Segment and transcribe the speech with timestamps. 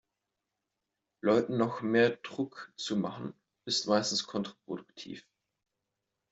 [1.21, 3.35] Leuten noch mehr Druck zu machen,
[3.67, 5.27] ist meistens kontraproduktiv.